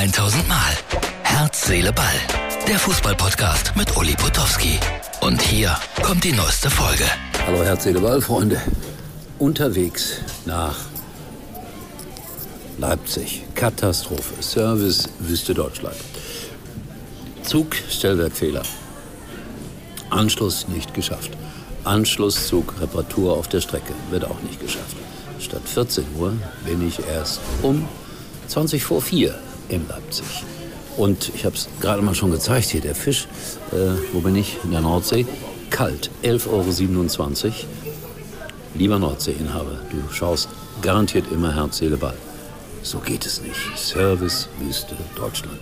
[0.00, 0.72] 1000 Mal.
[1.24, 2.06] Herz, Seele, Ball.
[2.66, 4.80] Der Fußballpodcast mit Uli Potowski.
[5.20, 7.04] Und hier kommt die neueste Folge.
[7.46, 8.62] Hallo Herz, Seele, Ball, Freunde.
[9.38, 10.74] Unterwegs nach
[12.78, 13.44] Leipzig.
[13.54, 14.42] Katastrophe.
[14.42, 15.96] Service Wüste Deutschland.
[17.42, 18.62] Zug, Stellwerkfehler.
[20.08, 21.32] Anschluss nicht geschafft.
[21.84, 23.92] Anschlusszug, Reparatur auf der Strecke.
[24.08, 24.96] Wird auch nicht geschafft.
[25.40, 26.32] Statt 14 Uhr
[26.64, 27.86] bin ich erst um
[28.48, 29.38] 20 vor 4
[29.70, 30.44] in Leipzig.
[30.96, 33.26] Und ich habe es gerade mal schon gezeigt hier, der Fisch,
[33.72, 34.58] äh, wo bin ich?
[34.64, 35.26] In der Nordsee.
[35.70, 37.54] Kalt, 11,27 Euro.
[38.74, 40.48] Lieber Nordseeinhaber, du schaust
[40.82, 42.16] garantiert immer Herz, Seele, Ball.
[42.82, 43.60] So geht es nicht.
[43.76, 45.58] Service, Wüste, Deutschland.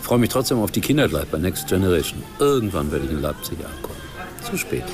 [0.00, 2.22] Ich freue mich trotzdem auf die Kindergleit bei Next Generation.
[2.38, 3.98] Irgendwann werde ich in Leipzig ankommen.
[4.48, 4.84] Zu spät.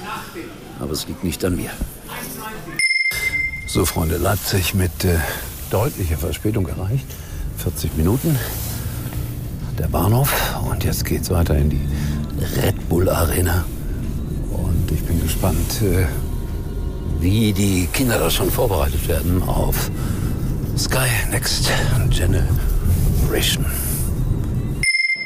[0.80, 1.70] Aber es liegt nicht an mir.
[3.66, 5.18] So, Freunde, Leipzig mit äh,
[5.70, 7.06] deutlicher Verspätung erreicht.
[7.56, 8.38] 40 Minuten.
[9.78, 10.32] Der Bahnhof.
[10.70, 11.80] Und jetzt geht's weiter in die
[12.60, 13.64] Red Bull Arena.
[14.50, 16.06] Und ich bin gespannt, äh,
[17.20, 19.90] wie die Kinder da schon vorbereitet werden auf
[20.76, 21.70] Sky Next
[22.10, 23.66] Generation.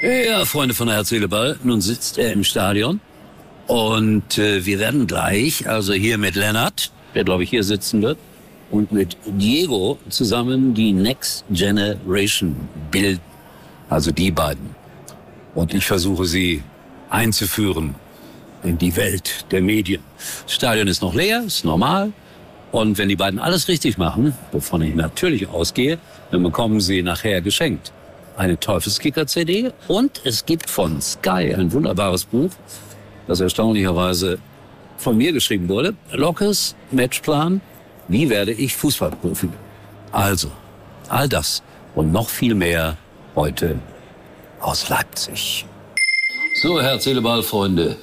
[0.02, 1.58] Ja, Freunde von Herz, Seele, Ball.
[1.62, 3.00] Nun sitzt er im Stadion.
[3.66, 8.18] Und äh, wir werden gleich, also hier mit Lennart, der glaube ich hier sitzen wird,
[8.70, 12.56] und mit Diego zusammen die Next Generation
[12.90, 13.20] bilden.
[13.88, 14.74] Also die beiden.
[15.54, 16.62] Und ich versuche sie
[17.08, 17.94] einzuführen
[18.62, 20.02] in die Welt der Medien.
[20.44, 22.12] Das Stadion ist noch leer, ist normal.
[22.70, 25.98] Und wenn die beiden alles richtig machen, wovon ich natürlich ausgehe,
[26.30, 27.92] dann bekommen sie nachher geschenkt
[28.40, 32.50] eine Teufelskicker-CD und es gibt von Sky ein wunderbares Buch,
[33.26, 34.38] das erstaunlicherweise
[34.96, 35.94] von mir geschrieben wurde.
[36.12, 37.60] Lockes Matchplan.
[38.10, 39.50] Wie werde ich Fußballprofi?
[40.10, 40.50] Also,
[41.08, 41.62] all das
[41.94, 42.96] und noch viel mehr
[43.36, 43.78] heute
[44.60, 45.64] aus Leipzig.
[46.60, 46.98] So, Herr
[47.44, 47.94] Freunde.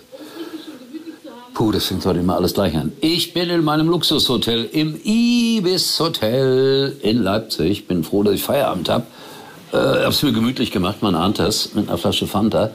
[1.53, 2.93] Puh, das fängt heute immer alles gleich an.
[3.01, 7.85] Ich bin in meinem Luxushotel im Ibis Hotel in Leipzig.
[7.85, 9.05] Bin froh, dass ich Feierabend habe.
[9.73, 12.71] Äh, hab's mir gemütlich gemacht, man ahnt das, mit einer Flasche Fanta.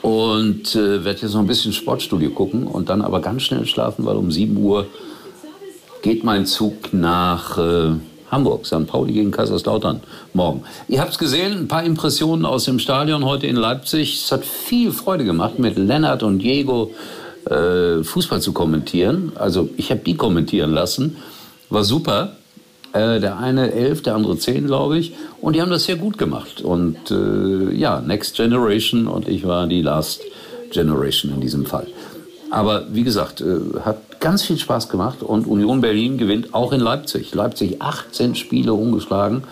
[0.00, 4.06] Und äh, werde jetzt noch ein bisschen Sportstudio gucken und dann aber ganz schnell schlafen,
[4.06, 4.86] weil um 7 Uhr
[6.06, 7.90] geht mein Zug nach äh,
[8.30, 8.86] Hamburg, St.
[8.86, 10.02] Pauli gegen Kaiserslautern
[10.34, 10.62] morgen.
[10.86, 14.22] Ihr habt's gesehen, ein paar Impressionen aus dem Stadion heute in Leipzig.
[14.22, 16.92] Es hat viel Freude gemacht, mit Lennart und Diego
[17.50, 19.32] äh, Fußball zu kommentieren.
[19.34, 21.16] Also ich habe die kommentieren lassen.
[21.70, 22.36] War super.
[22.92, 25.12] Äh, der eine elf, der andere zehn, glaube ich.
[25.40, 26.60] Und die haben das sehr gut gemacht.
[26.60, 30.22] Und äh, ja, Next Generation und ich war die Last
[30.70, 31.88] Generation in diesem Fall.
[32.50, 36.80] Aber wie gesagt, äh, hat ganz viel Spaß gemacht und Union Berlin gewinnt auch in
[36.80, 37.34] Leipzig.
[37.34, 39.44] Leipzig 18 Spiele ungeschlagen.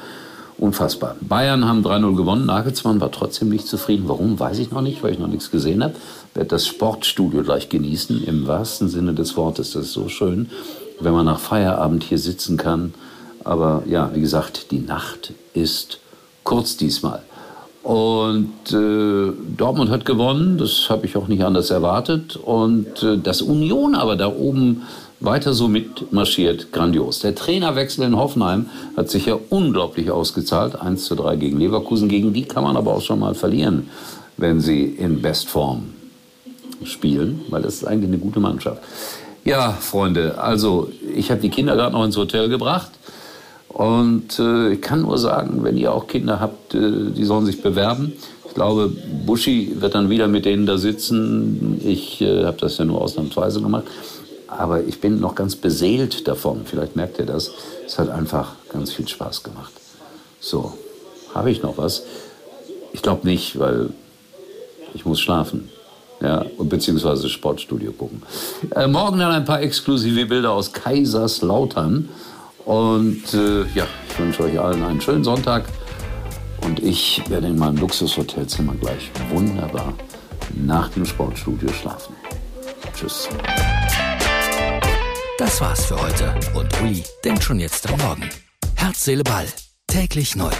[0.57, 1.17] Unfassbar.
[1.21, 2.47] Bayern haben 3-0 gewonnen.
[2.47, 4.05] Nagelsmann war trotzdem nicht zufrieden.
[4.07, 5.95] Warum, weiß ich noch nicht, weil ich noch nichts gesehen habe.
[6.33, 9.73] Werde das Sportstudio gleich genießen, im wahrsten Sinne des Wortes.
[9.73, 10.51] Das ist so schön,
[11.01, 12.95] wenn man nach Feierabend hier sitzen kann.
[13.43, 15.99] Aber ja, wie gesagt, die Nacht ist
[16.45, 17.23] kurz diesmal.
[17.85, 22.37] Und äh, Dortmund hat gewonnen, das habe ich auch nicht anders erwartet.
[22.37, 24.83] Und äh, dass Union aber da oben
[25.21, 27.21] weiter so mitmarschiert, grandios.
[27.21, 30.81] Der Trainerwechsel in Hoffenheim hat sich ja unglaublich ausgezahlt.
[30.81, 32.09] 1 zu 3 gegen Leverkusen.
[32.09, 33.91] Gegen die kann man aber auch schon mal verlieren,
[34.39, 35.85] wenn sie in Bestform
[36.85, 38.83] spielen, weil das ist eigentlich eine gute Mannschaft.
[39.45, 42.91] Ja, Freunde, also ich habe die Kinder gerade noch ins Hotel gebracht.
[43.75, 47.61] Und äh, ich kann nur sagen, wenn ihr auch Kinder habt, äh, die sollen sich
[47.61, 48.13] bewerben.
[48.47, 48.89] Ich glaube,
[49.27, 51.81] Buschi wird dann wieder mit denen da sitzen.
[51.85, 53.85] Ich äh, habe das ja nur ausnahmsweise gemacht.
[54.47, 56.61] Aber ich bin noch ganz beseelt davon.
[56.65, 57.51] Vielleicht merkt ihr das.
[57.85, 59.73] Es hat einfach ganz viel Spaß gemacht.
[60.39, 60.75] So,
[61.35, 62.05] habe ich noch was?
[62.93, 63.91] Ich glaube nicht, weil
[64.95, 65.69] ich muss schlafen.
[66.23, 68.23] Ja, beziehungsweise Sportstudio gucken.
[68.77, 72.09] Äh, morgen dann ein paar exklusive Bilder aus Kaiserslautern.
[72.65, 75.65] Und äh, ja, ich wünsche euch allen einen schönen Sonntag.
[76.63, 79.93] Und ich werde in meinem Luxushotelzimmer gleich wunderbar
[80.55, 82.15] nach dem Sportstudio schlafen.
[82.95, 83.29] Tschüss.
[85.39, 86.35] Das war's für heute.
[86.55, 88.31] Und Uli denkt schon jetzt am Morgen.
[88.77, 89.47] Herz, Seele, Ball.
[89.87, 90.53] Täglich neu.